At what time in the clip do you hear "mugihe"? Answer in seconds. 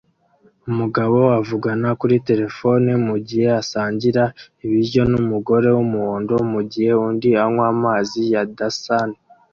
3.07-3.47, 6.53-6.91